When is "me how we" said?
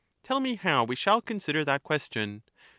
0.39-0.95